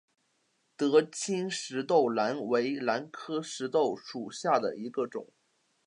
[0.75, 5.27] 德钦石豆兰为兰科石豆兰属下的一个种。